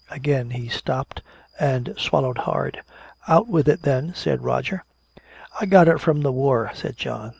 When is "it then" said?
3.69-4.15